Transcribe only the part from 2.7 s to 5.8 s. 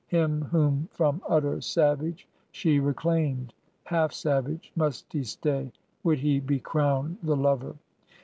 reclaimed, Half savage must he stay,